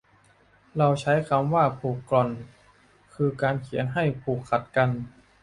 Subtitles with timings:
[0.77, 2.29] เราใช้คำว่าผูกกลอน
[3.13, 4.89] คือการเขียนให้ผูกขัดกัน